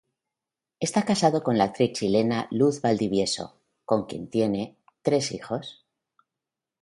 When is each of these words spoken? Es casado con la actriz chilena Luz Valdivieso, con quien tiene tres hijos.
Es 0.79 0.93
casado 0.93 1.43
con 1.43 1.59
la 1.59 1.65
actriz 1.65 1.91
chilena 1.91 2.47
Luz 2.49 2.81
Valdivieso, 2.81 3.59
con 3.85 4.07
quien 4.07 4.31
tiene 4.31 4.75
tres 5.03 5.31
hijos. 5.31 5.85